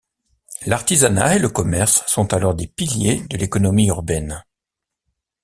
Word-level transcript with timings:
L’artisanat 0.65 1.35
et 1.35 1.37
le 1.37 1.47
commerce 1.49 2.01
sont 2.07 2.33
alors 2.33 2.55
des 2.55 2.65
piliers 2.65 3.21
de 3.29 3.37
l’économie 3.37 3.89
urbaine. 3.89 4.43